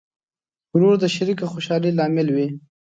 [0.73, 2.47] ورور د شریکه خوشحالۍ لامل وي.